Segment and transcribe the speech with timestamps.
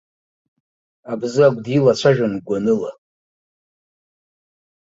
[1.11, 2.91] Абзагә дилацәажәон гәаныла.